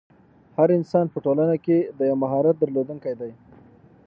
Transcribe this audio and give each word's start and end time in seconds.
هر 0.57 0.69
انسان 0.77 1.05
په 1.13 1.17
ټولنه 1.25 1.55
کښي 1.63 1.79
د 1.97 1.99
یو 2.09 2.17
مهارت 2.23 2.55
درلودونکی 2.57 3.13
دئ. 3.19 3.33